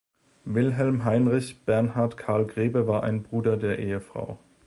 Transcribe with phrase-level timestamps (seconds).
[0.45, 4.39] Wilhelm Heinrich Bernhard Karl Grebe war ein Bruder der Ehefrau.